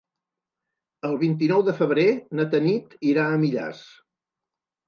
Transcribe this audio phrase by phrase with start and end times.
[1.09, 2.07] El vint-i-nou de febrer
[2.39, 3.85] na Tanit irà a Millars.